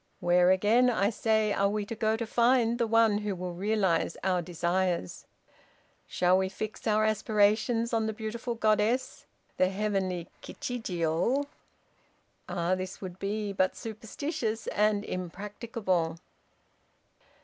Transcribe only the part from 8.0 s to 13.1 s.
the beautiful goddess, the heavenly Kichijiô? Ah! this